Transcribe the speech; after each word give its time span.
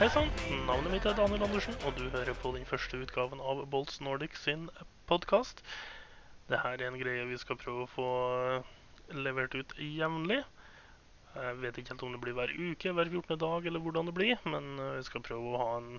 Hei 0.00 0.06
sann, 0.08 0.30
navnet 0.64 0.94
mitt 0.94 1.04
er 1.04 1.12
Daniel 1.12 1.42
Andersen, 1.44 1.74
og 1.84 1.92
du 1.98 2.06
hører 2.08 2.32
på 2.40 2.54
den 2.54 2.62
første 2.64 2.96
utgaven 3.04 3.40
av 3.44 3.58
Bolts 3.68 3.98
Nordic 4.00 4.38
sin 4.40 4.62
podkast. 5.10 5.58
Dette 6.48 6.70
er 6.72 6.84
en 6.86 6.96
greie 6.96 7.26
vi 7.28 7.36
skal 7.36 7.58
prøve 7.60 7.82
å 7.84 7.90
få 7.92 8.06
eh, 8.38 8.70
levert 9.12 9.52
ut 9.52 9.74
jevnlig. 9.76 10.38
Jeg 11.34 11.58
vet 11.60 11.82
ikke 11.82 11.92
helt 11.92 12.06
om 12.06 12.16
det 12.16 12.22
blir 12.24 12.38
hver 12.38 12.54
uke, 12.54 12.94
hver 12.96 13.12
14. 13.12 13.36
dag, 13.44 13.68
eller 13.68 13.84
hvordan 13.84 14.08
det 14.08 14.16
blir, 14.16 14.40
men 14.48 14.70
eh, 14.78 14.94
vi 15.02 15.04
skal 15.10 15.26
prøve 15.28 15.52
å 15.52 15.60
ha 15.66 15.68
en 15.82 15.92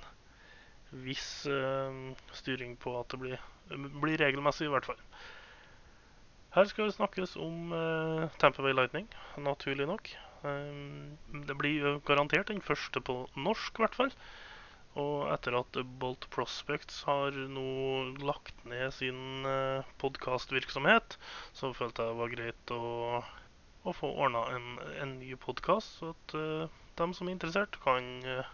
viss 1.06 1.46
uh, 1.46 1.94
styring 2.42 2.74
på 2.82 2.96
at 3.04 3.14
det 3.14 3.22
blir, 3.22 3.46
blir 4.02 4.18
regelmessig, 4.18 4.66
i 4.66 4.74
hvert 4.74 4.90
fall. 4.90 5.06
Her 6.58 6.74
skal 6.74 6.90
det 6.90 6.98
snakkes 6.98 7.38
om 7.38 7.70
uh, 7.70 8.26
Tampa 8.42 8.66
Lightning, 8.66 9.06
naturlig 9.38 9.86
nok. 9.94 10.16
Um, 10.44 11.18
det 11.48 11.56
blir 11.60 12.00
garantert 12.08 12.50
den 12.50 12.62
første 12.66 13.02
på 13.06 13.26
norsk, 13.38 13.78
i 13.78 13.84
hvert 13.84 13.98
fall. 13.98 14.14
Og 15.00 15.30
etter 15.32 15.56
at 15.56 15.78
Bolt 16.02 16.26
Prospects 16.34 17.04
har 17.08 17.36
nå 17.54 17.66
lagt 18.26 18.66
ned 18.68 18.92
sin 18.96 19.46
uh, 19.48 19.88
podkastvirksomhet, 20.02 21.16
så 21.56 21.72
følte 21.78 22.04
jeg 22.04 22.12
det 22.12 22.20
var 22.20 22.34
greit 22.34 22.74
å, 22.76 22.82
å 23.88 23.94
få 23.96 24.10
ordna 24.26 24.44
en, 24.56 24.74
en, 25.00 25.14
ny 25.22 25.38
podkast, 25.40 26.02
så 26.02 26.12
at 26.16 26.36
uh, 26.36 26.82
dem 27.00 27.16
som 27.16 27.30
er 27.30 27.38
interessert, 27.38 27.78
kan 27.86 28.10
uh, 28.28 28.50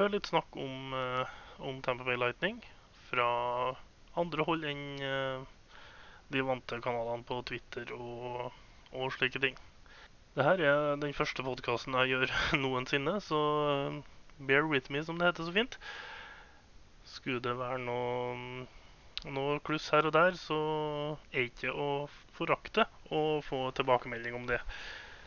høre 0.00 0.16
litt 0.16 0.32
snakk 0.32 0.58
om, 0.58 0.96
uh, 0.96 1.36
om 1.62 1.78
Tampa 1.84 2.08
Bay 2.08 2.18
Lightning 2.18 2.58
fra 3.10 3.28
andre 4.18 4.46
hold 4.46 4.66
enn 4.66 4.82
de 6.30 6.42
vante 6.46 6.78
kanalene 6.82 7.26
på 7.26 7.40
Twitter 7.46 7.90
og, 7.94 8.54
og 8.94 9.10
slike 9.14 9.42
ting. 9.42 9.58
Dette 10.34 10.66
er 10.66 10.96
den 10.98 11.12
første 11.14 11.44
podkasten 11.46 11.94
jeg 11.94 12.10
gjør 12.10 12.32
noensinne, 12.64 13.12
så 13.22 13.40
eh, 13.70 13.98
bear 14.48 14.64
with 14.66 14.90
me, 14.90 15.02
som 15.06 15.20
det 15.20 15.28
heter 15.28 15.46
så 15.46 15.52
fint. 15.54 15.76
Skulle 17.06 17.42
det 17.44 17.52
være 17.60 17.78
noe, 17.84 18.64
noe 19.36 19.60
kluss 19.68 19.86
her 19.94 20.08
og 20.08 20.16
der, 20.16 20.34
så 20.34 20.58
er 21.30 21.46
ikke 21.46 21.70
å 21.70 21.86
forakte 22.34 22.88
å 23.14 23.22
få 23.46 23.68
tilbakemelding 23.78 24.34
om 24.40 24.48
det. 24.50 24.58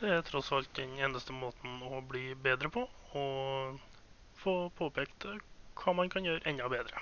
Det 0.02 0.12
er 0.12 0.28
tross 0.28 0.52
alt 0.52 0.74
den 0.76 1.00
eneste 1.00 1.32
måten 1.32 1.80
å 1.88 2.04
bli 2.12 2.34
bedre 2.44 2.68
på, 2.76 2.84
og 3.16 3.80
få 4.44 4.58
påpekt 4.76 5.30
hva 5.80 5.96
man 5.96 6.12
kan 6.12 6.28
gjøre 6.28 6.44
enda 6.52 6.68
bedre. 6.74 7.00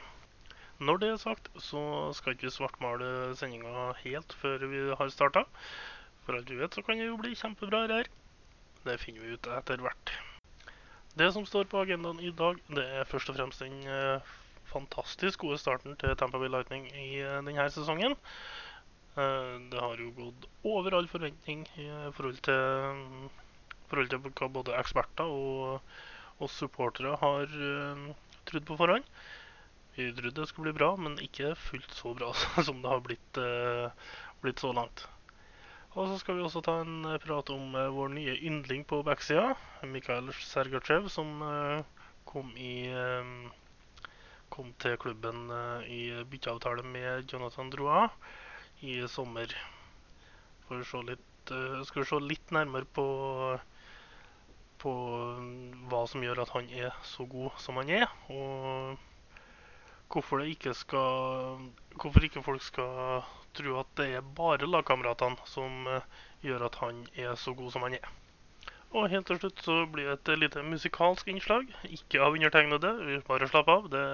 Når 0.77 1.01
det 1.01 1.09
er 1.09 1.19
sagt, 1.25 1.49
så 1.57 1.81
skal 2.13 2.37
ikke 2.37 2.53
svartmale 2.53 3.33
sendinga 3.39 3.89
helt 4.03 4.37
før 4.43 4.69
vi 4.69 4.85
har 4.93 5.09
starta. 5.09 5.47
For 6.25 6.37
alt 6.37 6.49
vi 6.49 6.57
vet, 6.57 6.73
så 6.73 6.81
kan 6.81 6.97
det 6.97 7.05
jo 7.05 7.19
bli 7.21 7.35
kjempebra 7.37 7.83
her. 7.91 8.07
Det 8.85 8.97
finner 9.01 9.21
vi 9.21 9.35
ut 9.37 9.47
etter 9.49 9.81
hvert. 9.81 10.13
Det 11.15 11.29
som 11.31 11.45
står 11.47 11.69
på 11.71 11.83
agendaen 11.85 12.19
i 12.19 12.31
dag, 12.35 12.57
det 12.75 12.83
er 12.99 13.07
først 13.07 13.29
og 13.31 13.37
fremst 13.37 13.61
den 13.63 13.77
eh, 13.87 14.33
fantastisk 14.67 15.45
gode 15.45 15.59
starten 15.61 15.95
til 16.01 16.15
Tampa 16.19 16.41
Bay 16.41 16.49
Lightning 16.51 16.89
i 16.91 17.21
eh, 17.21 17.37
denne 17.45 17.67
sesongen. 17.71 18.17
Eh, 19.15 19.53
det 19.71 19.79
har 19.79 20.01
jo 20.01 20.11
gått 20.17 20.49
over 20.67 20.97
all 20.97 21.07
forventning 21.07 21.63
i 21.79 21.87
forhold 22.17 22.41
til, 22.49 23.31
forhold 23.87 24.11
til 24.11 24.27
hva 24.27 24.51
både 24.59 24.75
eksperter 24.81 25.29
og, 25.29 25.95
og 26.41 26.51
supportere 26.51 27.15
har 27.21 27.47
trodd 28.49 28.67
på 28.67 28.79
forhånd. 28.81 29.07
Vi 29.95 30.11
trodde 30.11 30.41
det 30.41 30.50
skulle 30.51 30.73
bli 30.73 30.79
bra, 30.81 30.95
men 31.00 31.21
ikke 31.23 31.53
fullt 31.69 31.94
så 31.95 32.17
bra 32.17 32.33
som 32.67 32.81
det 32.83 32.91
har 32.91 33.05
blitt, 33.05 33.44
blitt 34.44 34.59
så 34.59 34.75
langt. 34.75 35.07
Og 35.95 36.09
så 36.11 36.17
skal 36.19 36.35
vi 36.35 36.44
også 36.44 36.61
ta 36.63 36.79
en 36.83 37.06
prat 37.23 37.50
om 37.53 37.75
uh, 37.75 37.88
vår 37.95 38.09
nye 38.17 38.35
yndling 38.44 38.83
på 38.88 39.00
backsida, 39.07 39.53
Mikhail 39.88 40.28
Sergachev, 40.44 41.07
som 41.09 41.39
uh, 41.39 41.85
kom, 42.28 42.50
i, 42.59 42.91
kom 44.51 44.73
til 44.81 44.97
klubben 45.00 45.47
i 45.88 46.01
bytteavtale 46.28 46.83
med 46.83 47.31
Jonathan 47.31 47.72
Droa 47.72 48.09
i 48.83 48.97
sommer. 49.07 49.56
For 50.67 50.81
å 50.81 50.89
se 50.89 51.03
litt, 51.13 51.56
skal 51.88 52.01
vi 52.01 52.09
se 52.09 52.19
litt 52.25 52.51
nærmere 52.51 52.89
på, 52.97 53.07
på 54.83 54.95
hva 55.88 56.06
som 56.12 56.25
gjør 56.25 56.44
at 56.44 56.56
han 56.57 56.67
er 56.75 56.97
så 57.07 57.29
god 57.29 57.56
som 57.62 57.79
han 57.79 57.94
er. 58.01 58.09
og 58.27 59.14
hvorfor, 60.11 60.43
ikke 60.45 60.73
skal, 60.77 61.66
hvorfor 61.95 62.27
ikke 62.27 62.43
folk 62.45 62.63
skal 62.63 63.25
tro 63.55 63.79
at 63.79 63.91
det 63.99 64.07
er 64.17 64.29
bare 64.38 64.67
lagkameratene 64.67 65.49
som 65.49 65.88
uh, 65.88 66.05
gjør 66.43 66.67
at 66.67 66.79
han 66.83 67.01
er 67.16 67.35
så 67.39 67.53
god 67.57 67.71
som 67.73 67.85
han 67.88 67.97
er. 67.97 68.07
Og 68.95 69.09
helt 69.11 69.27
til 69.27 69.39
slutt 69.41 69.59
så 69.63 69.81
blir 69.91 70.07
det 70.07 70.17
et 70.21 70.39
lite 70.39 70.63
musikalsk 70.63 71.27
innslag. 71.27 71.67
Ikke 71.91 72.21
av 72.23 72.38
undertegnede, 72.38 73.21
bare 73.27 73.49
slapp 73.51 73.71
av. 73.71 73.89
Det 73.91 74.05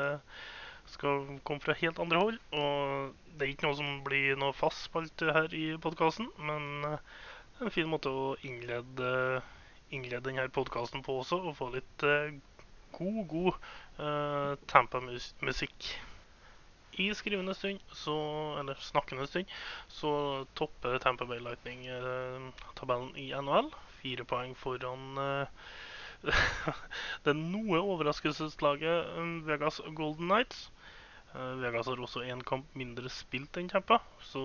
skal 0.90 1.28
komme 1.46 1.62
fra 1.62 1.76
helt 1.78 2.00
andre 2.02 2.22
hold. 2.22 2.40
Og 2.58 3.36
det 3.38 3.46
er 3.46 3.52
ikke 3.54 3.68
noe 3.68 3.78
som 3.78 4.00
blir 4.06 4.40
noe 4.42 4.56
fast 4.58 4.88
spalte 4.88 5.36
her 5.36 5.54
i 5.54 5.68
podkasten, 5.82 6.32
men 6.42 6.86
det 6.86 7.62
er 7.62 7.70
en 7.70 7.76
fin 7.76 7.92
måte 7.92 8.10
å 8.10 8.32
innlede, 8.48 9.12
innlede 9.94 10.26
denne 10.30 10.48
podkasten 10.54 11.06
på 11.06 11.20
også, 11.22 11.38
og 11.46 11.58
få 11.60 11.70
litt 11.76 12.08
uh, 12.08 12.34
god, 12.98 13.28
god 13.28 13.54
uh, 14.00 14.56
Tampa-musikk. 14.68 15.92
I 17.00 17.08
skrivende 17.16 17.54
stund, 17.56 17.80
så, 17.96 18.16
eller 18.60 18.76
snakkende 18.84 19.28
stund, 19.28 19.48
så 19.88 20.12
topper 20.56 20.98
Tampa 21.00 21.26
Bay 21.26 21.40
Lightning 21.40 21.88
uh, 21.88 22.52
tabellen 22.76 23.16
i 23.16 23.32
NHL. 23.32 23.72
Fire 24.02 24.26
poeng 24.28 24.56
foran 24.58 25.18
uh, 25.18 25.48
det 27.26 27.36
noe 27.38 27.80
overraskelseslaget 27.80 29.16
Vegas 29.48 29.82
Golden 29.96 30.28
Nights. 30.28 30.70
Vegas 31.34 31.88
har 31.88 32.02
også 32.04 32.26
én 32.28 32.42
kamp 32.44 32.74
mindre 32.76 33.10
spilt 33.10 33.56
enn 33.58 33.70
Tampa, 33.72 34.02
så 34.20 34.42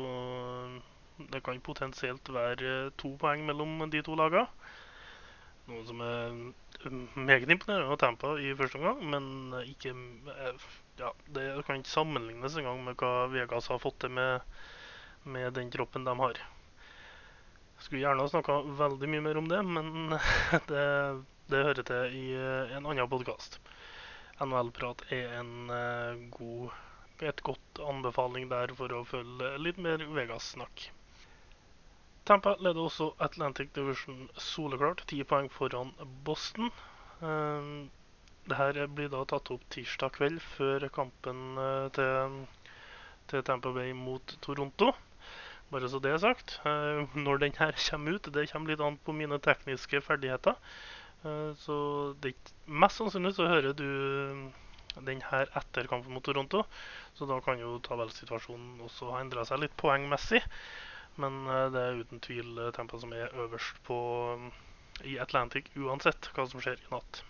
det 1.19 1.43
kan 1.43 1.59
potensielt 1.61 2.29
være 2.33 2.93
to 3.01 3.17
poeng 3.21 3.43
mellom 3.49 3.91
de 3.91 4.03
to 4.07 4.15
lagene. 4.15 4.47
Noe 5.67 5.83
som 5.87 6.03
er 6.07 6.35
meget 7.19 7.51
imponerende 7.51 7.91
av 7.91 7.99
Tampa 7.99 8.37
i 8.39 8.53
første 8.59 8.79
omgang, 8.79 9.01
men 9.11 9.57
ikke 9.67 9.93
eh, 9.93 10.67
ja, 11.01 11.13
Det 11.27 11.47
kan 11.67 11.81
ikke 11.81 11.91
sammenlignes 11.91 12.59
engang 12.61 12.85
med 12.87 12.99
hva 13.01 13.27
Vegas 13.33 13.67
har 13.73 13.81
fått 13.83 13.99
til 14.05 14.15
med, 14.15 14.45
med 15.27 15.57
den 15.59 15.73
troppen 15.75 16.07
de 16.07 16.15
har. 16.21 16.39
Skulle 17.83 18.05
gjerne 18.05 18.23
ha 18.23 18.31
snakka 18.31 18.61
veldig 18.79 19.11
mye 19.11 19.25
mer 19.27 19.41
om 19.43 19.51
det, 19.51 19.63
men 19.67 20.15
det, 20.71 20.87
det 21.51 21.65
hører 21.71 21.89
til 21.91 22.15
i 22.21 22.27
eh, 22.39 22.77
en 22.79 22.87
annen 22.87 23.11
podkast. 23.11 23.59
NHL-prat 24.47 25.03
er 25.17 25.39
en 25.39 25.71
uh, 25.73 26.27
god, 26.37 26.75
et 27.25 27.41
godt 27.43 27.81
anbefaling 27.81 28.51
der 28.53 28.75
for 28.77 28.93
å 28.93 29.05
følge 29.09 29.55
litt 29.65 29.81
mer 29.81 30.05
Vegas-snakk. 30.13 30.91
Tampa 32.27 32.57
leder 32.59 32.83
også 32.83 33.13
Atlantic 33.23 33.69
Division 33.77 34.25
soleklart, 34.43 35.05
ti 35.07 35.21
poeng 35.23 35.47
foran 35.55 35.93
Boston. 36.27 36.73
Um, 37.21 37.87
det 38.51 38.59
her 38.59 38.81
blir 38.91 39.13
da 39.13 39.21
tatt 39.31 39.53
opp 39.55 39.63
tirsdag 39.71 40.17
kveld 40.17 40.41
før 40.57 40.89
kampen 40.97 41.45
uh, 41.55 41.87
til, 41.95 42.35
til, 43.31 43.45
Tampa 43.47 43.71
Bay 43.77 43.95
mot 43.95 44.35
Toronto. 44.43 44.91
Bare 45.71 45.91
så 45.93 46.01
det 46.03 46.17
er 46.17 46.25
sagt. 46.25 46.57
Uh, 46.67 47.07
når 47.15 47.45
den 47.45 47.55
her 47.61 47.79
kommer 47.85 48.19
ut, 48.19 48.31
det 48.35 48.49
kommer 48.51 48.75
litt 48.75 48.83
an 48.83 48.99
på 49.07 49.15
mine 49.15 49.39
tekniske 49.47 50.03
ferdigheter. 50.09 50.59
Uh, 51.23 51.55
så 51.63 51.79
det, 52.27 52.35
mest 52.67 52.99
sannsynlig 52.99 53.37
så 53.39 53.47
hører 53.53 53.79
du 53.79 53.87
den 55.07 55.23
her 55.31 55.47
etter 55.63 55.87
kampen 55.87 56.15
mot 56.19 56.27
Toronto. 56.27 56.67
Så 57.15 57.31
da 57.31 57.39
kan 57.45 57.63
jo 57.63 57.79
tabellsituasjonen 57.87 58.83
også 58.91 59.15
ha 59.15 59.23
endra 59.23 59.47
seg 59.47 59.63
litt 59.63 59.79
poengmessig. 59.79 60.43
Men 61.23 61.47
eh, 61.49 61.67
det 61.73 61.83
er 61.83 62.03
uten 62.03 62.21
tvil 62.25 62.59
eh, 62.61 62.73
Tampa 62.77 63.01
som 63.01 63.15
er 63.17 63.33
øverst 63.45 63.81
på, 63.87 63.97
i 65.09 65.17
Atlantic 65.21 65.71
uansett 65.77 66.29
hva 66.37 66.47
som 66.51 66.63
skjer 66.63 66.81
i 66.83 66.93
natt. 66.93 67.23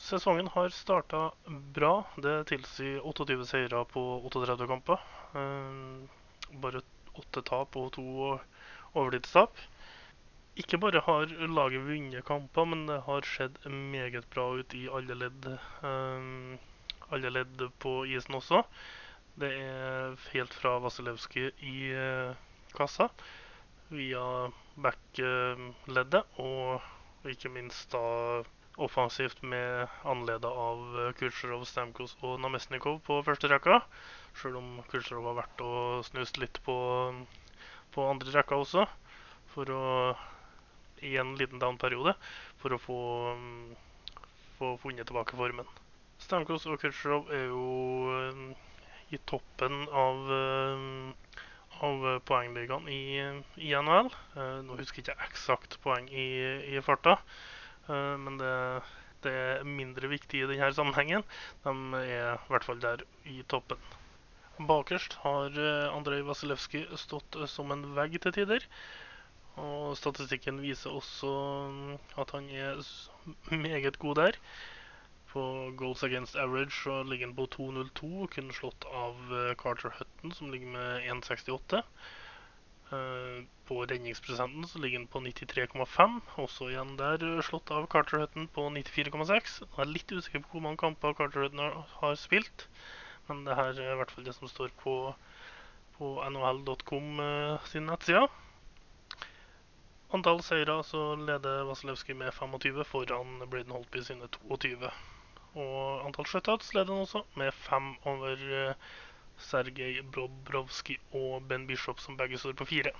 Sesongen 0.00 0.48
har 0.54 0.72
starta 0.74 1.30
bra. 1.76 1.92
Det 2.20 2.36
tilsier 2.52 3.00
28 3.04 3.46
seire 3.48 3.82
på 3.92 4.04
38 4.28 4.68
kamper. 4.70 5.04
Eh, 5.36 6.54
bare 6.62 6.84
åtte 7.20 7.44
tap 7.48 7.76
og 7.80 7.92
to 7.96 8.06
overtidstap. 8.96 9.56
Ikke 10.60 10.80
bare 10.82 11.00
har 11.06 11.32
laget 11.48 11.86
vunnet 11.86 12.26
kamper, 12.28 12.66
men 12.68 12.84
det 12.88 13.00
har 13.06 13.24
sett 13.24 13.56
meget 13.64 14.26
bra 14.34 14.48
ut 14.58 14.74
i 14.76 14.82
alle 14.92 15.14
ledd, 15.16 15.46
alle 17.14 17.30
ledd 17.32 17.62
på 17.80 17.92
isen 18.10 18.36
også. 18.36 18.64
Det 19.40 19.52
er 19.62 20.18
helt 20.34 20.56
fra 20.58 20.74
Vasilevskij 20.82 21.52
i 21.70 21.76
kassa 22.76 23.08
via 23.90 24.22
back-leddet, 24.80 26.38
og 26.38 27.28
ikke 27.30 27.52
minst 27.52 27.90
da 27.92 28.02
offensivt 28.80 29.42
med 29.42 29.90
anledet 30.08 30.48
av 30.48 31.12
Kutsjerov, 31.18 31.66
Stamkos 31.68 32.14
og 32.22 32.38
Namestnikov 32.40 33.00
på 33.04 33.20
første 33.26 33.50
rekka. 33.50 33.80
Sjøl 34.38 34.56
om 34.60 34.70
Kutsjerov 34.92 35.32
har 35.32 35.40
vært 35.42 35.64
og 35.66 36.06
snust 36.08 36.38
litt 36.40 36.62
på, 36.64 36.76
på 37.92 38.06
andre 38.08 38.36
rekka 38.38 38.60
også, 38.62 38.86
for 39.52 39.74
å 39.74 39.84
i 41.02 41.16
en 41.16 41.34
liten 41.40 41.60
down-periode 41.60 42.14
for 42.60 42.76
å 42.76 42.80
få, 42.80 42.98
få 44.58 44.74
funnet 44.82 45.08
tilbake 45.08 45.38
formen. 45.38 45.68
Stamkos 46.20 46.66
og 46.68 46.80
Kutsjerov 46.82 47.30
er 47.32 47.46
jo 47.48 47.62
eh, 48.16 48.42
i 49.16 49.20
toppen 49.30 49.86
av, 49.88 50.18
eh, 50.36 51.29
av 51.86 52.06
poengligaen 52.28 52.88
i, 52.92 53.02
i 53.56 53.70
NHL. 53.74 54.10
Eh, 54.36 54.58
nå 54.66 54.78
husker 54.80 55.00
jeg 55.00 55.08
ikke 55.08 55.30
eksakt 55.30 55.78
poeng 55.84 56.08
i, 56.12 56.26
i 56.74 56.82
farta, 56.84 57.18
eh, 57.88 58.16
men 58.20 58.40
det, 58.40 58.52
det 59.24 59.36
er 59.44 59.64
mindre 59.68 60.10
viktig 60.12 60.42
i 60.42 60.50
denne 60.50 60.72
sammenhengen. 60.76 61.24
De 61.64 62.04
er 62.04 62.36
i 62.36 62.52
hvert 62.52 62.68
fall 62.68 62.82
der 62.82 63.04
i 63.28 63.40
toppen. 63.48 63.80
Bakerst 64.68 65.14
har 65.22 65.54
eh, 65.56 65.94
Andrej 65.94 66.22
Vasilevskij 66.28 66.88
stått 67.00 67.36
eh, 67.36 67.48
som 67.48 67.72
en 67.72 67.86
vegg 67.96 68.18
til 68.20 68.34
tider. 68.36 68.66
Og 69.60 69.96
statistikken 69.98 70.60
viser 70.62 70.92
også 70.94 71.30
mm, 71.72 71.94
at 72.20 72.34
han 72.36 72.48
er 72.52 72.82
meget 73.64 73.98
god 73.98 74.20
der. 74.20 74.38
På 75.32 75.70
goals 75.78 76.02
against 76.02 76.36
average 76.36 76.82
så 76.82 77.02
ligger 77.02 77.26
han 77.26 77.36
på 77.36 77.46
2,02, 77.46 78.26
kun 78.26 78.48
slått 78.52 78.84
av 78.84 79.14
eh, 79.36 79.54
Carter 79.54 79.92
Hutton, 79.98 80.32
som 80.34 80.50
ligger 80.50 80.66
med 80.66 81.04
1,68. 81.12 81.82
Eh, 82.90 83.44
På 83.68 83.84
redningsprosenten 83.84 84.66
så 84.66 84.78
ligger 84.82 84.98
han 84.98 85.06
på 85.06 85.22
93,5, 85.22 86.16
også 86.46 86.72
igjen 86.72 86.96
der 86.98 87.22
eh, 87.28 87.42
slått 87.46 87.70
av 87.70 87.86
Carter 87.92 88.24
Hutton 88.24 88.48
på 88.50 88.66
94,6. 88.74 89.60
Jeg 89.62 89.84
er 89.84 89.92
litt 89.92 90.10
usikker 90.10 90.42
på 90.42 90.56
hvor 90.56 90.66
mange 90.66 90.82
kamper 90.82 91.14
Carter 91.14 91.46
Hutton 91.46 91.62
har, 92.00 92.18
spilt, 92.18 92.66
men 93.28 93.44
det 93.46 93.54
her 93.60 93.78
er 93.78 93.94
i 93.94 94.00
hvert 94.02 94.10
fall 94.10 94.26
det 94.26 94.34
som 94.34 94.50
står 94.50 94.74
på, 94.82 94.96
på 96.00 96.10
nhl.com 96.26 97.22
sin 97.70 97.86
nettside. 97.86 98.26
Antall 100.10 100.42
seire 100.42 100.80
så 100.82 101.14
leder 101.14 101.62
Vasilevskij 101.70 102.18
med 102.18 102.34
25 102.34 102.82
foran 102.82 103.44
Braden 103.46 103.70
Holtby 103.78 104.02
sine 104.02 104.26
22. 104.40 104.90
Og 105.54 106.04
antall 106.06 106.28
shutouts 106.30 106.74
leder 106.74 106.94
han 106.94 107.06
også 107.06 107.24
med 107.40 107.52
fem 107.52 107.94
over 108.06 108.44
eh, 108.58 108.90
Sergej 109.40 110.02
Bobrovskij 110.14 111.00
og 111.12 111.48
Ben 111.48 111.66
Bishop, 111.66 112.00
som 112.00 112.16
begge 112.16 112.38
står 112.38 112.52
på 112.52 112.68
fire. 112.70 112.92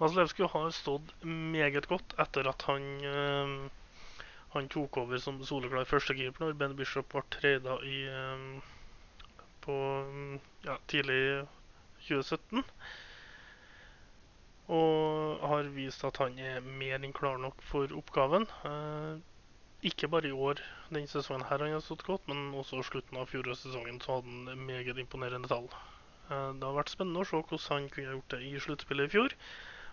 Vasilevskij 0.00 0.48
har 0.48 0.70
stått 0.70 1.12
meget 1.24 1.86
godt 1.88 2.14
etter 2.18 2.48
at 2.48 2.62
han 2.66 2.88
eh, 3.04 3.70
han 4.50 4.68
tok 4.68 4.96
over 4.98 5.20
som 5.22 5.38
soleklar 5.46 5.86
førstekeeper 5.86 6.42
når 6.42 6.56
Ben 6.58 6.72
Bishop 6.78 7.12
ble 7.12 7.22
trada 7.30 7.76
i 7.86 7.98
eh, 8.10 8.70
på 9.62 9.76
mm, 10.10 10.40
ja, 10.64 10.74
tidlig 10.90 11.20
2017. 12.08 12.64
Og 14.74 15.44
har 15.52 15.70
vist 15.76 16.02
at 16.06 16.18
han 16.22 16.38
er 16.38 16.66
mer 16.66 16.98
enn 16.98 17.14
klar 17.14 17.38
nok 17.42 17.62
for 17.70 17.94
oppgaven. 18.00 18.48
Eh, 18.66 19.22
ikke 19.82 20.08
bare 20.12 20.28
i 20.28 20.36
år, 20.36 20.60
den 20.92 21.06
sesongen 21.08 21.46
her 21.48 21.62
han 21.64 21.72
har 21.72 21.80
stått 21.80 22.02
godt, 22.04 22.26
men 22.28 22.52
også 22.60 22.82
slutten 22.84 23.16
av 23.16 23.30
fjorårssesongen 23.30 24.00
så 24.04 24.18
hadde 24.18 24.32
han 24.52 24.64
meget 24.66 24.98
imponerende 25.00 25.48
tall. 25.48 25.70
Eh, 26.28 26.50
det 26.60 26.66
har 26.66 26.76
vært 26.76 26.92
spennende 26.92 27.22
å 27.22 27.28
se 27.28 27.40
hvordan 27.40 27.66
han 27.72 27.88
kunne 27.94 28.14
gjort 28.14 28.34
det 28.34 28.40
i 28.44 28.60
sluttspillet 28.60 29.08
i 29.08 29.14
fjor. 29.14 29.36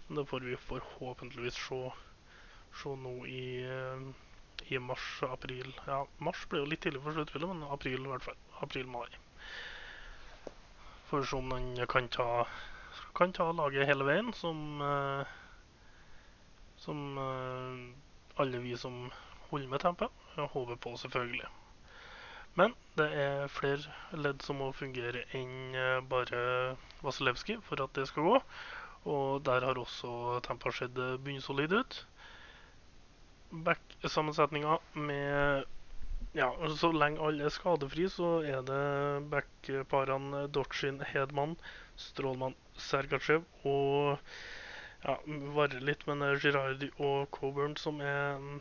Men 0.08 0.20
det 0.20 0.26
får 0.28 0.48
vi 0.48 0.60
forhåpentligvis 0.68 1.60
se, 1.68 1.80
se 2.82 2.96
nå 3.04 3.14
i, 3.32 3.46
eh, 3.64 4.04
i 4.76 4.82
mars-april. 4.84 5.72
Ja, 5.88 6.02
mars 6.20 6.44
ble 6.52 6.62
jo 6.64 6.68
litt 6.68 6.84
tidlig 6.84 7.04
for 7.06 7.16
sluttspillet, 7.16 7.48
men 7.54 7.64
april 7.72 8.04
i 8.04 8.12
hvert 8.12 8.28
fall. 8.28 8.40
April-mai. 8.68 9.08
For 11.08 11.24
å 11.24 11.28
se 11.28 11.40
om 11.40 11.52
han 11.56 11.88
kan 11.88 12.12
ta, 12.12 12.44
kan 13.16 13.32
ta 13.32 13.48
laget 13.56 13.88
hele 13.88 14.08
veien, 14.08 14.34
som 14.36 14.82
eh, 14.84 15.36
Som 16.78 17.18
alle 18.38 18.60
vi 18.62 18.76
som 18.78 19.08
holder 19.52 19.72
med 19.72 19.84
tempoet, 19.84 20.28
håper 20.36 20.76
på, 20.76 20.98
selvfølgelig. 20.98 21.50
Men 22.58 22.74
det 22.98 23.06
er 23.22 23.52
flere 23.54 24.18
ledd 24.18 24.42
som 24.42 24.58
må 24.62 24.72
fungere 24.74 25.22
enn 25.38 25.76
eh, 25.78 26.00
bare 26.10 26.40
Vasilevskij 27.06 27.60
for 27.68 27.84
at 27.84 27.94
det 27.94 28.08
skal 28.10 28.26
gå. 28.26 28.38
Og 29.14 29.44
der 29.46 29.66
har 29.68 29.78
også 29.78 30.40
tempoet 30.48 30.80
sett 30.80 30.98
eh, 31.04 31.20
bunnsolid 31.22 31.76
ut. 31.78 32.00
Back-sammensetninga 33.68 34.80
med 34.94 35.74
Ja, 36.36 36.50
så 36.82 36.90
lenge 36.92 37.22
alle 37.24 37.46
er 37.48 37.54
skadefri, 37.54 38.08
så 38.12 38.42
er 38.46 38.66
det 38.66 38.82
back-parene 39.32 40.44
Dotsjin 40.54 41.00
Hedman, 41.12 41.56
Strålmann, 41.98 42.58
Sergachev 42.78 43.46
og 43.64 44.18
ja, 45.06 45.16
varer 45.56 45.86
litt, 45.88 46.04
men 46.10 46.26
Girardi 46.42 46.90
og 46.98 47.30
Coburn 47.38 47.78
som 47.80 48.02
er 48.02 48.42
mm, 48.42 48.60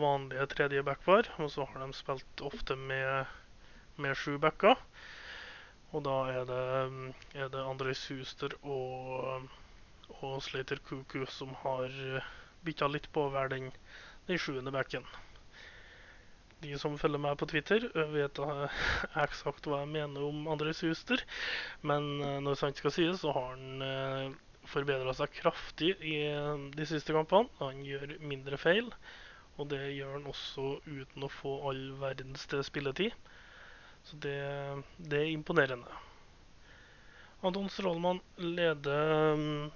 vanlige 0.00 0.46
tredje 0.52 0.84
backpar. 0.86 1.30
Og 1.38 1.50
så 1.54 1.66
har 1.70 1.82
de 1.84 1.96
spilt 1.96 2.44
ofte 2.44 2.76
med, 2.76 3.26
med 3.96 4.16
sju 4.18 4.38
backer. 4.42 4.80
Og 5.94 6.02
da 6.06 6.16
er 6.32 6.48
det, 6.48 6.62
er 7.38 7.50
det 7.52 7.62
André 7.62 7.94
Suster 7.94 8.56
og, 8.62 9.44
og 10.20 10.40
Slater 10.42 10.80
Kuku 10.82 11.22
som 11.30 11.54
har 11.62 11.92
bytta 12.64 12.88
litt 12.90 13.06
på 13.14 13.28
være 13.30 13.54
den, 13.54 13.70
den 14.26 14.40
sjuende 14.40 14.72
backen. 14.74 15.06
De 16.64 16.78
som 16.80 16.96
følger 16.98 17.20
meg 17.20 17.36
på 17.38 17.48
Twitter, 17.50 17.84
vet 18.14 18.40
eksakt 19.26 19.68
hva 19.68 19.82
jeg 19.82 19.92
mener 19.92 20.24
om 20.24 20.48
André 20.50 20.72
Suster. 20.76 21.20
Men 21.82 22.08
uh, 22.22 22.38
når 22.44 22.58
sant 22.60 22.80
skal 22.80 22.94
sies, 22.94 23.20
så 23.20 23.34
har 23.36 23.52
han 23.52 23.84
uh, 23.84 24.40
forbedra 24.70 25.12
seg 25.16 25.32
kraftig 25.36 25.92
i 26.00 26.14
eh, 26.30 26.62
de 26.72 26.86
siste 26.88 27.12
kampene. 27.12 27.50
Han 27.60 27.82
gjør 27.84 28.16
mindre 28.24 28.56
feil, 28.60 28.88
og 29.54 29.68
det 29.70 29.82
gjør 29.94 30.16
han 30.16 30.26
også 30.30 30.64
uten 30.86 31.26
å 31.26 31.30
få 31.30 31.54
all 31.70 31.84
verdens 32.00 32.48
spilletid. 32.66 33.14
Så 34.04 34.18
det, 34.20 34.34
det 34.98 35.20
er 35.22 35.32
imponerende. 35.32 36.00
Anton 37.44 37.68
Strålmann 37.72 38.20
leder, 38.36 39.36
mm, 39.36 39.70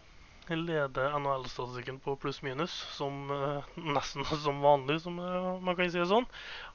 leder 0.66 1.14
NHL-statistikken 1.20 2.00
på 2.04 2.16
pluss-minus, 2.20 2.75
som 2.96 3.30
eh, 3.32 3.70
nesten 3.96 4.24
som 4.44 4.60
vanlig, 4.64 4.98
som 5.05 5.19
eh, 5.20 5.48
man 5.64 5.76
kan 5.76 5.91
si 5.93 6.00
det 6.00 6.08
sånn. 6.10 6.29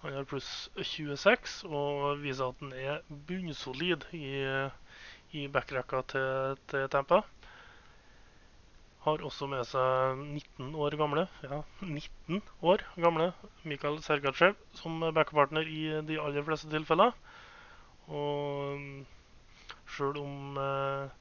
Han 0.04 0.18
har 0.20 0.30
pluss 0.30 0.50
26 0.80 1.60
og 1.70 2.24
viser 2.24 2.54
at 2.54 2.64
han 2.64 2.74
er 2.78 3.02
bunnsolid 3.30 4.08
i, 4.18 4.28
i 5.34 5.48
backrekka 5.52 6.06
til, 6.14 6.62
til 6.72 6.90
Tampa. 6.94 7.24
Har 9.04 9.24
også 9.28 9.48
med 9.52 9.66
seg 9.68 10.20
19 10.24 10.76
år 10.86 10.96
gamle 11.02 11.26
ja, 11.44 11.60
19 11.82 12.40
år 12.72 12.84
gamle 13.06 13.32
Mikhail 13.68 13.98
Sergatsjev 14.06 14.56
som 14.80 15.04
backpartner 15.18 15.68
i 15.68 15.82
de 16.08 16.20
aller 16.24 16.46
fleste 16.48 16.70
tilfeller. 16.72 17.12
Og 18.08 19.04
sjøl 19.96 20.18
om 20.22 20.58
eh, 20.64 21.12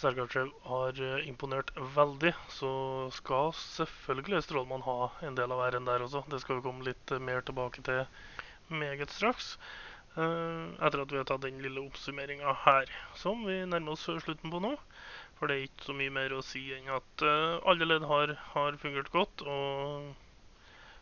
Sergatsjev 0.00 0.50
har 0.66 0.98
eh, 1.06 1.28
imponert 1.30 1.70
veldig, 1.96 2.32
så 2.58 2.72
skal 3.14 3.52
selvfølgelig 3.58 4.42
Strålmann 4.46 4.84
ha 4.86 4.98
en 5.28 5.38
del 5.38 5.52
av 5.54 5.62
æren 5.68 5.88
der 5.88 6.04
også. 6.06 6.22
Det 6.32 6.40
skal 6.42 6.58
vi 6.58 6.66
komme 6.66 6.86
litt 6.86 7.14
mer 7.30 7.44
tilbake 7.46 7.84
til 7.86 8.04
meget 8.82 9.10
straks. 9.14 9.56
eh, 10.16 10.64
etter 10.86 11.02
at 11.04 11.12
vi 11.12 11.20
har 11.20 11.28
tatt 11.28 11.44
den 11.46 11.60
lille 11.64 11.84
oppsummeringa 11.86 12.56
her, 12.66 12.90
som 13.24 13.44
vi 13.48 13.60
nærmer 13.68 13.94
oss 13.94 14.08
slutten 14.26 14.52
på 14.52 14.60
nå. 14.64 14.74
For 15.42 15.50
det 15.50 15.54
er 15.58 15.64
ikke 15.66 15.86
så 15.88 15.94
mye 15.98 16.10
mer 16.14 16.32
å 16.36 16.44
si 16.46 16.60
enn 16.70 16.84
at 16.94 17.22
uh, 17.26 17.56
alle 17.66 17.86
ledd 17.88 18.04
har, 18.06 18.30
har 18.52 18.76
fungert 18.78 19.08
godt. 19.10 19.42
Og 19.42 20.12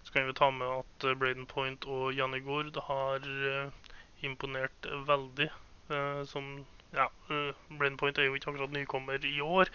så 0.07 0.15
kan 0.15 0.25
vi 0.31 0.33
ta 0.39 0.47
med 0.49 0.65
at 0.79 1.05
eh, 1.05 1.17
Braden 1.21 1.45
Point 1.45 1.85
og 1.85 2.15
Janni 2.17 2.41
Gord 2.47 2.79
har 2.87 3.21
uh, 3.21 3.91
imponert 4.25 4.89
veldig. 5.11 5.51
Uh, 5.93 6.23
som 6.31 6.49
ja, 6.97 7.05
Braden 7.29 7.99
Point 8.01 8.17
er 8.17 8.31
jo 8.31 8.39
ikke 8.39 8.55
akkurat 8.55 8.73
nykommer 8.73 9.29
i 9.29 9.35
år, 9.45 9.69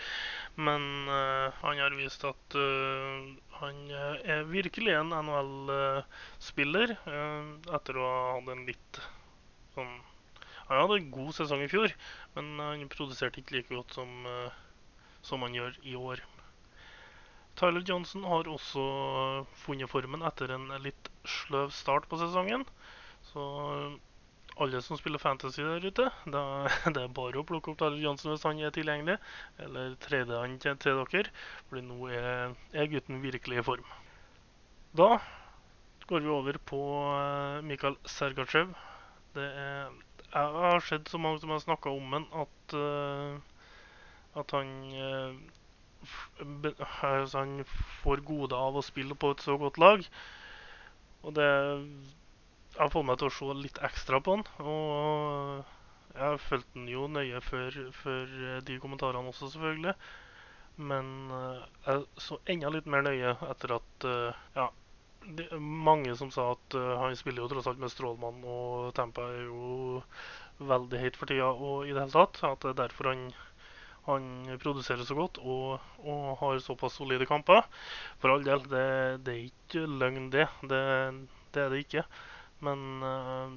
men 0.57 1.05
han 1.61 1.77
har 1.79 1.93
vist 1.95 2.25
at 2.27 2.57
han 3.61 3.77
er 3.93 4.49
virkelig 4.49 4.97
en 4.97 5.13
NHL-spiller 5.15 6.97
etter 6.97 8.01
å 8.01 8.09
ha 8.09 8.27
hatt 8.33 8.51
en 8.51 8.65
litt 8.67 8.99
sånn 9.77 9.95
Han 10.69 10.81
hadde 10.81 10.99
en 11.01 11.11
god 11.13 11.35
sesong 11.37 11.61
i 11.65 11.69
fjor, 11.69 11.93
men 12.37 12.55
han 12.61 12.87
produserte 12.89 13.41
ikke 13.41 13.59
like 13.59 13.75
godt 13.75 13.93
som, 13.97 14.25
eh, 14.29 14.55
som 15.25 15.45
han 15.45 15.53
gjør 15.57 15.77
i 15.85 15.95
år. 15.99 16.23
Tyler 17.55 17.85
Johnson 17.87 18.25
har 18.27 18.49
også 18.51 18.81
funnet 19.63 19.91
formen 19.91 20.25
etter 20.27 20.51
en 20.51 20.67
litt 20.83 21.11
sløv 21.23 21.71
start 21.71 22.09
på 22.11 22.19
sesongen. 22.19 22.65
Så 23.29 23.45
alle 24.59 24.81
som 24.83 24.99
spiller 24.99 25.19
fantasy 25.19 25.63
der 25.63 25.83
ute, 25.83 26.09
da, 26.31 26.41
det 26.95 27.05
er 27.05 27.13
bare 27.15 27.39
å 27.39 27.45
plukke 27.47 27.71
opp 27.71 27.79
Tyler 27.79 28.01
Johnson 28.03 28.33
hvis 28.33 28.43
han 28.47 28.59
er 28.59 28.75
tilgjengelig. 28.75 29.17
Eller 29.63 29.95
trade 30.03 30.41
han 30.41 30.57
til, 30.63 30.75
til 30.83 30.99
dere, 30.99 31.31
fordi 31.69 31.85
nå 31.87 32.11
er, 32.11 32.57
er 32.75 32.91
gutten 32.91 33.23
virkelig 33.23 33.61
i 33.61 33.65
form. 33.69 33.95
Da 34.95 35.13
går 36.09 36.23
vi 36.23 36.31
over 36.31 36.59
på 36.71 36.81
Mikael 37.65 37.95
Mikhail 37.95 37.97
Sergachev. 38.11 38.75
Det 39.35 39.47
er 39.63 39.95
jeg 40.35 40.63
har 40.67 40.83
sett 40.83 41.11
så 41.11 41.19
mange 41.21 41.39
som 41.41 41.53
har 41.53 41.61
snakka 41.63 41.91
om 41.95 42.15
han 42.15 42.25
at, 42.43 42.75
uh, 42.75 43.37
at 44.41 44.55
han, 44.57 44.73
uh, 44.91 46.43
be, 46.63 46.73
altså 47.07 47.45
han 47.45 47.61
får 48.03 48.23
gode 48.27 48.59
av 48.67 48.75
å 48.75 48.83
spille 48.85 49.15
på 49.15 49.31
et 49.35 49.45
så 49.45 49.55
godt 49.61 49.79
lag. 49.81 50.03
Og 51.23 51.37
det 51.39 51.47
jeg 52.75 52.83
har 52.83 52.91
fått 52.91 53.07
meg 53.07 53.19
til 53.21 53.29
å 53.29 53.33
se 53.33 53.53
litt 53.55 53.77
ekstra 53.87 54.19
på 54.19 54.35
han. 54.35 54.43
Og 54.59 56.19
jeg 56.19 56.39
fulgte 56.43 56.79
han 56.79 56.89
jo 56.91 57.07
nøye 57.07 57.39
før, 57.43 57.77
før 57.95 58.33
de 58.67 58.79
kommentarene 58.83 59.31
også, 59.31 59.47
selvfølgelig. 59.53 59.95
Men 60.91 61.13
uh, 61.31 61.63
jeg 61.85 62.03
så 62.19 62.39
enda 62.51 62.73
litt 62.75 62.89
mer 62.91 63.05
nøye 63.05 63.37
etter 63.47 63.77
at 63.77 64.07
eh, 64.09 64.41
Ja, 64.57 64.65
mange 65.59 66.15
som 66.19 66.31
sa 66.33 66.51
at 66.53 66.77
uh, 66.77 66.95
han 67.01 67.15
spiller 67.17 67.43
jo 67.43 67.49
tross 67.51 67.67
alt 67.69 67.81
med 67.81 67.91
Strålmann, 67.91 68.43
og 68.45 68.93
Tampa 68.97 69.27
er 69.33 69.47
jo 69.47 70.01
veldig 70.59 71.01
høyt 71.01 71.19
for 71.19 71.31
tida 71.31 71.49
og 71.51 71.85
i 71.87 71.93
det 71.93 72.01
hele 72.01 72.13
tatt. 72.13 72.41
At 72.47 72.63
det 72.63 72.73
er 72.73 72.79
derfor 72.83 73.11
han, 73.11 73.23
han 74.07 74.57
produserer 74.61 75.05
så 75.07 75.17
godt 75.17 75.39
og, 75.43 75.79
og, 76.05 76.25
har 76.41 76.61
såpass 76.63 76.99
solide 76.99 77.27
kamper. 77.29 77.65
For 78.21 78.33
all 78.33 78.45
del, 78.45 78.63
det, 78.71 78.87
det 79.25 79.35
er 79.35 79.47
ikke 79.49 79.85
løgn, 79.89 80.29
det. 80.33 80.49
det. 80.63 80.83
det. 81.53 81.63
er 81.65 81.73
det 81.73 81.85
ikke. 81.85 82.05
Men 82.65 82.85
uh, 83.03 83.55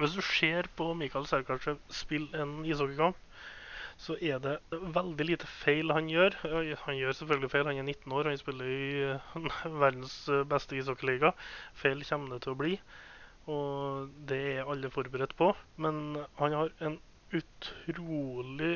hvis 0.00 0.16
du 0.16 0.22
ser 0.24 0.70
på 0.76 0.92
Mikael 0.98 1.28
Serkatsjev 1.28 1.80
spille 1.92 2.32
en 2.42 2.62
ishockeykamp, 2.64 3.18
så 4.00 4.16
er 4.20 4.40
det 4.42 4.56
veldig 4.70 5.26
lite 5.28 5.48
feil 5.48 5.92
han 5.94 6.08
gjør. 6.10 6.36
Han 6.86 6.98
gjør 6.98 7.16
selvfølgelig 7.18 7.50
feil, 7.52 7.68
han 7.68 7.80
er 7.80 7.88
19 7.88 8.16
år, 8.18 8.30
han 8.30 8.40
spiller 8.40 8.70
i 8.72 8.90
eh, 9.12 9.46
verdens 9.84 10.16
eh, 10.32 10.44
beste 10.48 10.78
ishockeyliga. 10.78 11.32
Feil 11.78 12.04
kommer 12.08 12.34
det 12.34 12.42
til 12.44 12.54
å 12.54 12.60
bli, 12.62 12.74
og 13.52 14.12
det 14.30 14.40
er 14.56 14.70
alle 14.70 14.92
forberedt 14.92 15.36
på. 15.38 15.52
Men 15.82 16.20
han 16.40 16.58
har 16.58 16.74
en 16.80 16.98
utrolig 17.32 18.74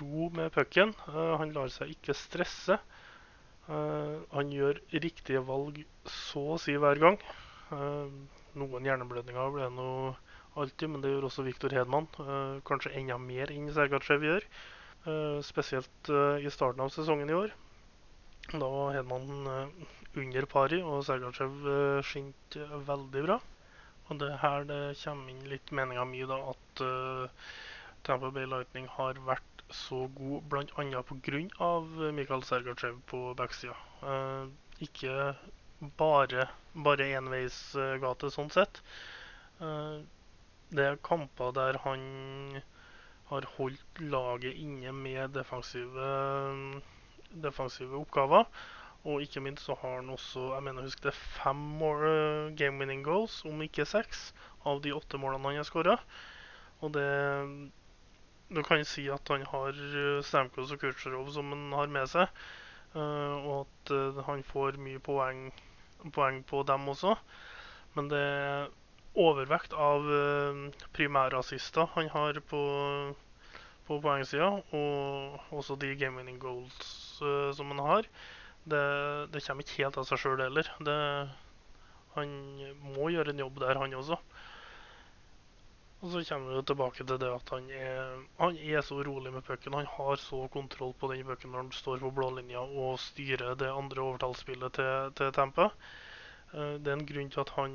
ro 0.00 0.30
med 0.34 0.52
pucken. 0.54 0.94
Eh, 1.10 1.34
han 1.40 1.54
lar 1.56 1.72
seg 1.74 1.94
ikke 1.96 2.16
stresse. 2.16 2.80
Han 3.68 4.48
gjør 4.48 4.78
riktige 5.04 5.42
valg 5.44 5.82
så 6.08 6.40
å 6.54 6.56
si 6.56 6.72
hver 6.80 6.96
gang. 7.02 7.18
Noen 8.56 8.86
hjerneblødninger 8.88 9.50
ble 9.52 9.66
noe 9.74 10.14
alltid, 10.54 10.90
men 10.90 11.02
det 11.02 11.12
gjør 11.12 11.28
også 11.28 11.44
Viktor 11.46 11.74
Hedman. 11.74 12.08
Uh, 12.18 12.58
kanskje 12.68 12.94
enda 12.98 13.18
mer 13.20 13.52
enn 13.52 13.70
Sergatsjev 13.74 14.24
gjør. 14.26 14.46
Uh, 15.06 15.38
spesielt 15.46 16.10
uh, 16.12 16.36
i 16.40 16.50
starten 16.52 16.82
av 16.84 16.92
sesongen 16.94 17.30
i 17.30 17.36
år. 17.36 17.54
Da 18.52 18.64
var 18.64 18.96
Hedman 18.96 19.28
under 20.18 20.48
pari, 20.50 20.80
og 20.82 21.04
Sergatsjev 21.06 21.60
uh, 21.66 22.00
skinte 22.06 22.64
veldig 22.88 23.24
bra. 23.28 23.38
Og 24.08 24.22
det 24.22 24.30
her 24.42 24.64
det 24.68 24.80
kommer 25.02 25.34
inn 25.34 25.44
litt 25.50 25.70
meninga 25.74 26.06
mi, 26.08 26.22
da, 26.24 26.38
at 26.54 26.80
Tampa 28.08 28.30
Bay 28.32 28.48
Lightning 28.48 28.86
har 28.94 29.18
vært 29.26 29.44
så 29.68 30.06
god 30.16 30.46
bl.a. 30.48 31.02
pga. 31.10 31.72
Mikael 32.16 32.46
Sergatsjev 32.48 33.02
på 33.10 33.20
backsida. 33.36 33.76
ikke 34.80 35.34
bare, 36.00 36.48
bare 36.72 37.10
enveisgate 37.18 38.32
sånn 38.34 38.48
sett. 38.54 38.80
Uh, 39.60 40.00
det 40.70 40.84
er 40.84 41.00
kamper 41.04 41.52
der 41.56 41.78
han 41.84 42.02
har 43.28 43.46
holdt 43.56 44.00
laget 44.00 44.56
inne 44.56 44.92
med 44.92 45.34
defensive, 45.36 46.08
defensive 47.44 47.96
oppgaver. 47.96 48.44
Og 49.04 49.22
ikke 49.22 49.40
minst 49.40 49.64
så 49.64 49.76
har 49.80 50.00
han 50.00 50.10
også 50.10 50.54
jeg 50.54 50.62
mener 50.66 50.82
husk 50.82 51.02
det 51.04 51.14
fem 51.14 51.56
more 51.80 52.08
eh, 52.10 52.56
game 52.56 52.78
winning 52.78 53.04
goals, 53.04 53.44
om 53.44 53.62
ikke 53.62 53.86
seks, 53.86 54.32
av 54.66 54.82
de 54.82 54.92
åtte 54.92 55.20
målene 55.20 55.52
han 55.52 55.60
har 55.60 55.68
skåra. 55.68 55.98
Og 56.80 56.94
det 56.94 57.08
Du 58.48 58.62
kan 58.64 58.84
si 58.84 59.04
at 59.12 59.28
han 59.28 59.44
har 59.44 59.76
eh, 59.76 60.22
Stamkos 60.24 60.72
og 60.72 60.80
Kutsjerov 60.80 61.28
som 61.32 61.52
han 61.52 61.72
har 61.72 61.86
med 61.86 62.08
seg. 62.08 62.28
Uh, 62.94 63.44
og 63.44 63.66
at 63.84 64.24
han 64.24 64.40
får 64.42 64.78
mye 64.80 64.98
poeng, 64.98 65.50
poeng 66.16 66.40
på 66.48 66.62
dem 66.64 66.88
også. 66.88 67.12
Men 67.94 68.08
det 68.08 68.22
overvekt 69.14 69.72
av 69.72 70.04
primærrasister 70.04 70.92
primærassister 70.96 71.88
han 71.94 72.10
har 72.12 72.40
på, 72.50 72.62
på 73.88 74.00
poengsida, 74.04 74.50
og 74.72 75.54
også 75.54 75.78
de 75.80 75.94
game 75.96 76.20
winning 76.20 76.38
goals 76.42 77.20
uh, 77.22 77.50
som 77.54 77.72
han 77.74 77.84
har. 77.84 78.08
Det, 78.68 78.84
det, 79.32 79.42
kommer 79.46 79.64
ikke 79.64 79.82
helt 79.82 79.98
av 79.98 80.06
seg 80.08 80.20
sjøl 80.20 80.42
heller. 80.44 80.68
Det, 80.84 80.98
han 82.18 82.34
må 82.94 83.08
gjøre 83.14 83.32
en 83.32 83.44
jobb 83.46 83.60
der, 83.62 83.80
han 83.80 83.96
også. 83.96 84.18
Og 85.98 86.12
så 86.12 86.20
kommer 86.28 86.54
vi 86.54 86.60
tilbake 86.62 87.04
til 87.04 87.18
det 87.18 87.28
at 87.34 87.48
han 87.50 87.70
er, 87.74 88.18
han 88.38 88.58
er 88.58 88.84
så 88.86 89.00
rolig 89.02 89.32
med 89.34 89.42
pucken. 89.46 89.74
Han 89.74 89.88
har 89.96 90.20
så 90.22 90.44
kontroll 90.54 90.92
på 91.00 91.10
den 91.10 91.24
pucken 91.26 91.50
når 91.50 91.64
han 91.64 91.72
står 91.74 92.04
på 92.04 92.12
blålinja 92.14 92.60
og 92.62 93.00
styrer 93.02 93.56
det 93.58 93.72
andre 93.72 94.04
overtallsspillet 94.04 94.78
til, 94.78 95.10
til 95.18 95.32
Tampa. 95.34 95.72
Eh, 96.54 96.76
det 96.80 96.92
er 96.92 96.96
en 96.96 97.08
grunn 97.08 97.28
til 97.32 97.42
at 97.42 97.52
han 97.58 97.74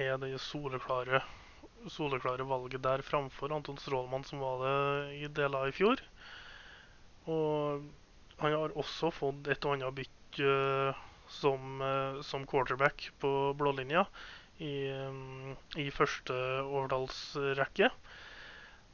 er 0.00 0.18
det 0.20 0.34
soleklare, 0.44 1.22
soleklare 1.92 2.44
valget 2.48 2.84
der 2.84 3.04
framfor 3.06 3.54
Anton 3.56 3.80
Strålmann, 3.80 4.26
som 4.28 4.42
var 4.44 4.60
det 4.64 5.20
i 5.22 5.30
deler 5.32 5.70
i 5.70 5.76
fjor. 5.76 6.02
Og 7.32 7.86
han 8.42 8.56
har 8.58 8.76
også 8.78 9.12
fått 9.14 9.48
et 9.52 9.64
og 9.64 9.76
annet 9.76 9.96
bytt 9.96 10.40
uh, 10.42 10.98
som, 11.30 11.80
uh, 11.80 12.20
som, 12.26 12.46
quarterback 12.48 13.10
på 13.22 13.30
blålinja 13.58 14.02
i, 14.58 14.90
um, 14.90 15.54
i 15.78 15.88
første 15.94 16.34
overtallsrekke. 16.64 17.92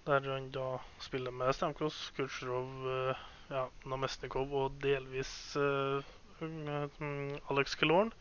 Der 0.09 0.29
han 0.29 0.51
da 0.53 0.69
spiller 1.05 1.33
med 1.33 1.57
Stamkos, 1.57 2.11
Kutsjrov, 2.17 2.69
uh, 2.85 3.25
ja, 3.49 3.65
Namestnikov 3.89 4.53
og 4.53 4.77
delvis 4.85 5.33
Alex 6.39 7.75
Killorn. 7.81 8.13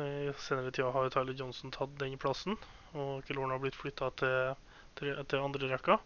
I 0.00 0.32
senere 0.40 0.72
tida 0.72 0.90
har 0.94 1.10
Tyler 1.12 1.36
Johnson 1.36 1.72
tatt 1.74 1.96
den 2.00 2.18
plassen, 2.20 2.56
og 2.96 3.24
Killorn 3.26 3.52
har 3.54 3.60
blitt 3.62 3.78
flytta 3.78 4.10
til, 4.20 4.54
til, 5.00 5.40
andre 5.40 5.70
rekka. 5.72 5.98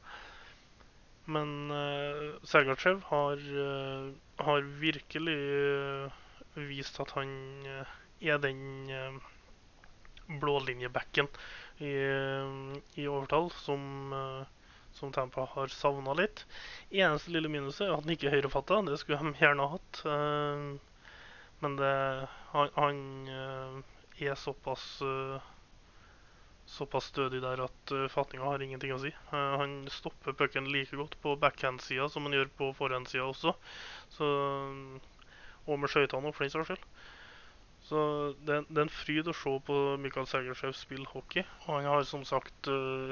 Men 1.34 1.70
uh, 1.72 2.36
Sergachev 2.44 3.00
har, 3.08 3.40
uh, 3.40 4.10
har 4.44 4.66
virkelig 4.80 5.36
uh, 5.36 6.18
vist 6.68 7.00
at 7.00 7.14
han 7.16 7.30
uh, 7.64 7.94
er 8.20 8.42
den 8.42 8.90
uh, 8.92 9.16
blålinjebacken 10.40 11.30
i, 11.84 11.92
i 13.00 13.06
overtall 13.08 13.50
som, 13.60 14.14
som 14.96 15.10
Tampa 15.12 15.44
har 15.52 15.72
savna 15.74 16.14
litt. 16.16 16.44
Eneste 16.88 17.34
lille 17.34 17.50
minuset 17.52 17.88
er 17.88 17.92
at 17.92 18.06
han 18.06 18.14
ikke 18.14 18.30
er 18.30 18.38
høyrefatta. 18.38 18.78
Det 18.86 18.96
skulle 19.02 19.20
de 19.20 19.34
gjerne 19.42 19.66
hatt. 19.74 20.00
Men 21.64 21.76
det, 21.80 22.28
han, 22.52 22.68
han 22.74 23.28
eh, 23.28 23.76
er 24.28 24.34
såpass 24.36 24.84
uh, 25.02 25.40
såpass 26.68 27.06
stødig 27.08 27.40
der 27.40 27.62
at 27.64 27.92
uh, 27.96 28.04
fatninga 28.12 28.50
har 28.50 28.60
ingenting 28.60 28.92
å 28.92 28.98
si. 29.00 29.12
Han 29.32 29.78
stopper 29.92 30.36
pucken 30.36 30.68
like 30.68 30.96
godt 30.96 31.16
på 31.22 31.32
backhand-sida 31.40 32.10
som 32.12 32.28
han 32.28 32.36
gjør 32.36 32.52
på 32.58 32.68
forhand-sida 32.76 33.24
også. 33.24 33.54
Så, 34.12 34.28
og 35.64 35.80
med 35.80 35.92
skøytene, 35.92 36.32
for 36.36 36.44
den 36.44 36.52
saks 36.52 36.68
skyld. 36.74 36.84
Så 37.84 38.02
det, 38.44 38.60
det, 38.68 38.76
er 38.76 38.84
en 38.84 38.92
fryd 38.92 39.28
å 39.28 39.36
se 39.36 39.54
på 39.64 39.78
Mikael 40.00 40.28
Segershaug 40.28 40.76
spille 40.76 41.08
hockey. 41.14 41.46
Og 41.64 41.78
han 41.78 41.88
har 41.88 42.04
som 42.08 42.28
sagt 42.28 42.68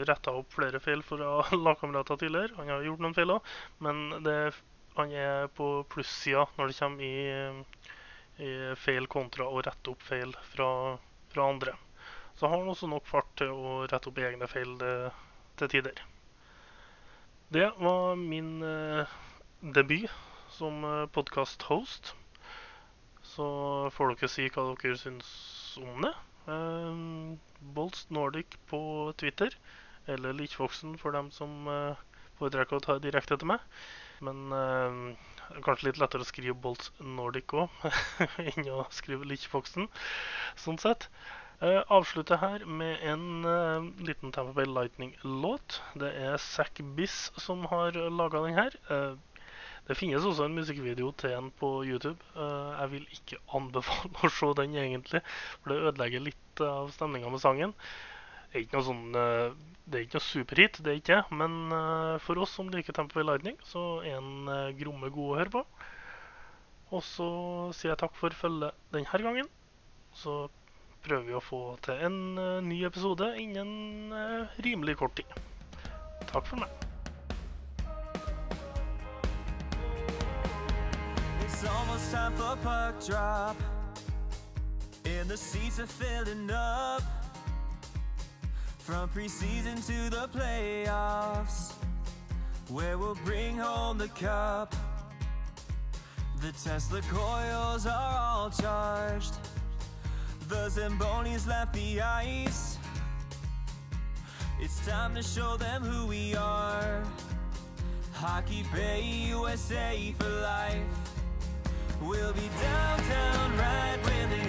retta 0.09 0.37
opp 0.37 0.53
flere 0.59 0.81
feil 0.81 1.05
fra 1.09 1.39
lagkamerater 1.67 2.21
tidligere. 2.21 2.57
Han 2.61 2.73
har 2.73 2.85
gjort 2.85 3.05
noen 3.05 3.17
feil 3.17 3.35
òg, 3.39 3.53
men 3.85 4.05
det, 4.29 4.39
han 4.97 5.13
er 5.17 5.49
på 5.57 5.73
plussida 5.93 6.45
når 6.59 6.69
det 6.69 6.79
kommer 6.79 7.05
i 7.09 7.17
feil 8.81 9.07
kontra 9.11 9.47
å 9.47 9.61
rette 9.63 9.93
opp 9.93 10.03
feil 10.03 10.33
fra, 10.53 10.69
fra, 11.33 11.49
andre. 11.49 11.75
Så 12.35 12.49
har 12.49 12.59
han 12.59 12.71
også 12.73 12.89
nok 12.91 13.07
fart 13.07 13.29
til 13.39 13.53
å 13.53 13.83
rette 13.87 14.11
opp 14.11 14.19
egne 14.19 14.49
feil 14.51 14.75
til, 14.81 15.11
til 15.61 15.73
tider. 15.77 16.03
Det 17.53 17.69
var 17.77 18.17
min 18.17 18.63
eh, 18.65 19.09
debut 19.61 20.11
som 20.49 20.85
eh, 20.89 21.07
podkast-host. 21.13 22.15
Så 23.23 23.47
får 23.93 24.15
dere 24.15 24.31
si 24.33 24.47
hva 24.55 24.65
dere 24.71 24.97
syns 25.01 25.29
om 25.83 26.07
det. 26.07 26.13
Eh, 26.49 27.03
Bolst 27.77 28.09
Nordic 28.11 28.57
på 28.71 28.81
Twitter, 29.21 29.53
eller 30.07 30.33
Lichvoksen 30.33 30.97
for 30.99 31.13
dem 31.13 31.29
som 31.31 31.69
eh, 31.69 32.01
foretrekker 32.41 32.81
å 32.81 32.87
ta 32.87 32.97
direkte 33.05 33.37
til 33.37 33.53
meg. 33.53 33.69
Men 34.25 34.57
eh, 34.57 34.97
kanskje 35.65 35.91
litt 35.91 36.01
lettere 36.01 36.25
å 36.25 36.29
skrive 36.29 36.57
Bolt 36.65 36.91
Nordic 37.03 37.53
òg 37.55 37.87
enn 38.49 38.69
å 38.73 38.85
skrive 38.95 39.29
Lichfoxen, 39.29 39.89
sånn 40.59 40.81
sett. 40.83 41.09
Uh, 41.63 41.79
avslutter 41.95 42.41
her 42.43 42.65
med 42.67 43.05
en 43.07 43.45
uh, 43.47 43.85
liten 44.03 44.33
Tampa 44.35 44.51
Bay 44.57 44.67
Lightning-låt. 44.67 45.77
Det 45.95 46.09
er 46.19 46.41
Zack 46.43 46.81
Biss 46.97 47.29
som 47.39 47.63
har 47.71 47.95
laga 47.95 48.41
den 48.43 48.57
her. 48.59 48.75
Uh, 48.91 49.15
det 49.87 49.95
finnes 49.99 50.27
også 50.27 50.49
en 50.49 50.57
musikkvideo 50.57 51.13
til 51.19 51.31
den 51.31 51.53
på 51.59 51.71
YouTube. 51.87 52.19
jeg 52.35 52.91
vil 52.91 53.07
ikke 53.15 53.39
anbefale 53.55 54.11
å 54.27 54.31
se 54.31 54.51
den, 54.59 54.75
egentlig, 54.79 55.23
for 55.61 55.71
det 55.71 55.93
ødelegger 55.93 56.27
litt 56.27 56.63
av 56.67 56.91
stemninga 56.95 57.31
med 57.31 57.43
sangen. 57.43 57.75
Er 58.53 58.65
ikke 58.65 58.79
noe 58.79 58.87
sånn 58.87 59.07
det 59.83 59.99
er 59.99 60.05
ikke 60.07 60.21
noe 60.21 60.25
superhit, 60.25 60.79
det 60.85 60.93
er 60.93 60.99
ikke 61.01 61.17
det. 61.17 61.37
Men 61.41 61.57
uh, 61.75 62.21
for 62.23 62.39
oss 62.41 62.55
som 62.57 62.71
liker 62.71 62.95
Tempo 62.97 63.21
i 63.21 63.25
Lightning, 63.27 63.57
så 63.67 64.03
er 64.07 64.21
en 64.21 64.49
uh, 64.49 64.71
gromme 64.79 65.11
god 65.13 65.33
å 65.33 65.39
høre 65.41 65.55
på. 65.57 65.63
Og 66.93 67.03
så 67.05 67.29
sier 67.77 67.95
jeg 67.95 68.03
takk 68.03 68.17
for 68.17 68.37
følget 68.37 68.77
denne 68.93 69.23
gangen. 69.25 69.49
Så 70.17 70.45
prøver 71.03 71.25
vi 71.27 71.37
å 71.37 71.43
få 71.43 71.61
til 71.83 72.05
en 72.07 72.19
eh, 72.39 72.59
ny 72.63 72.83
episode 72.87 73.33
innen 73.41 74.13
eh, 74.15 74.59
rimelig 74.67 74.99
kort 75.01 75.17
tid. 75.17 75.33
Takk 76.29 76.47
for 76.47 76.61
meg. 76.61 76.69
It's 81.43 81.65
almost 81.65 82.13
time 82.13 82.37
for 82.37 82.57
puck 82.63 83.01
drop. 83.07 83.57
And 85.05 85.29
the 85.29 85.37
seats 85.37 85.81
are 85.81 85.87
filling 85.87 86.51
up. 86.51 87.22
From 88.85 89.09
preseason 89.11 89.77
to 89.87 90.11
the 90.11 90.29
playoffs, 90.37 91.73
where 92.69 92.99
we'll 92.99 93.19
bring 93.25 93.57
home 93.57 93.97
the 93.97 94.09
cup. 94.09 94.75
The 96.41 96.51
Tesla 96.51 97.01
coils 97.03 97.87
are 97.87 98.19
all 98.21 98.51
charged. 98.51 99.35
The 100.49 100.69
Zambonis 100.69 101.47
left 101.47 101.75
the 101.75 102.01
ice. 102.01 102.77
It's 104.61 104.85
time 104.85 105.15
to 105.15 105.23
show 105.23 105.57
them 105.57 105.83
who 105.83 106.09
we 106.09 106.35
are. 106.35 107.05
Hockey 108.13 108.65
Bay 108.75 109.03
USA 109.29 110.13
for 110.19 110.29
life. 110.29 110.77
We'll 112.01 112.33
be 112.33 112.51
downtown 112.61 113.57
right 113.57 113.99
when 114.03 114.31
they 114.31 114.42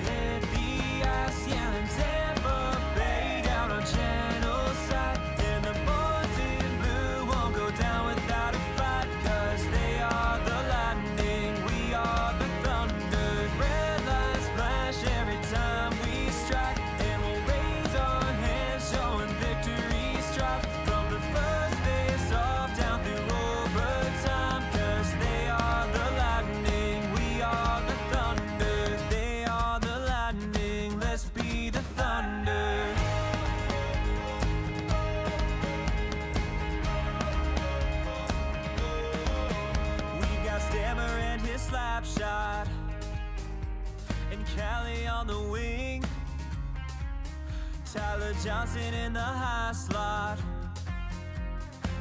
Johnson 48.41 48.93
in 48.93 49.13
the 49.13 49.19
high 49.19 49.73
slot, 49.73 50.39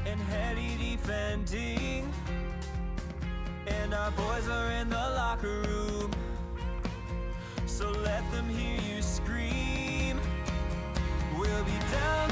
and 0.07 0.21
Hetty 0.21 0.97
defending. 0.97 2.13
And 3.67 3.95
our 3.95 4.11
boys 4.13 4.49
are 4.49 4.71
in 4.71 4.89
the 4.89 4.97
locker 4.97 5.63
room, 5.67 6.11
so 7.67 7.91
let 7.91 8.23
them 8.33 8.49
hear 8.49 8.81
you 8.81 9.03
scream. 9.03 10.21
We'll 11.37 11.65
be 11.65 11.79
down. 11.91 12.23